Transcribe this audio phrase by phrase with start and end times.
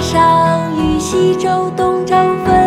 [0.00, 2.59] 上与西周、东周分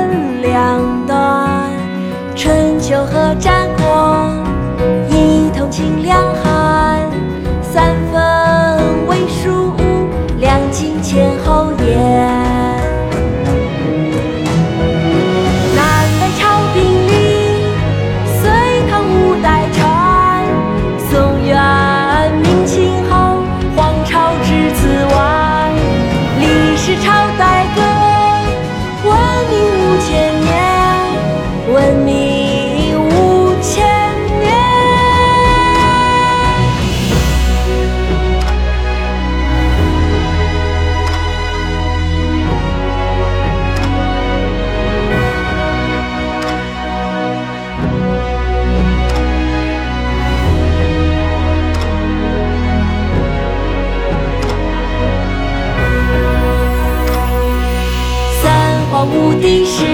[59.24, 59.85] 三皇五帝时，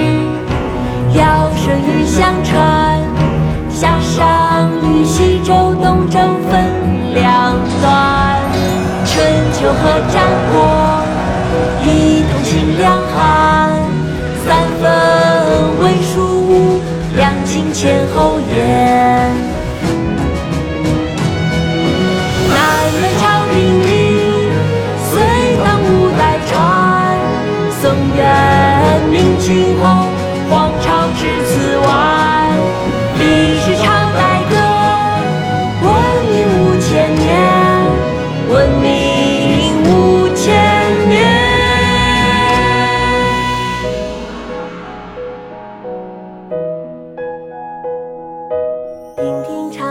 [1.13, 2.99] 尧舜禹相传，
[3.69, 8.41] 夏商与西周、东周分两段，
[9.05, 11.03] 春秋和战国
[11.83, 13.69] 一统秦两汉，
[14.43, 14.47] 三
[14.81, 14.89] 分
[15.79, 16.81] 为蜀吴，
[17.15, 19.31] 两晋前后燕。
[22.49, 22.57] 南
[22.99, 23.87] 北朝并立，
[25.11, 25.21] 隋
[25.63, 26.57] 唐五代传，
[27.79, 28.58] 宋元
[29.09, 30.07] 明清后，
[30.49, 31.87] 皇朝至此完。
[33.17, 33.23] 历
[33.59, 34.55] 史朝代歌，
[35.83, 35.87] 文
[36.31, 37.27] 明五千年，
[38.49, 38.87] 文明
[39.83, 39.87] 五
[40.35, 40.45] 千
[41.07, 41.13] 年。
[49.15, 49.88] 听听常